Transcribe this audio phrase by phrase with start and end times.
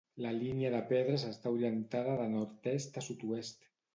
[0.25, 3.71] La línia de pedres està orientada de nord-est a sud-oest.